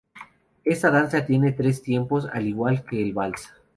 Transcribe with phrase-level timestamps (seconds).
[0.65, 3.51] Esta danza tiene tres tiempos al igual que el Vals.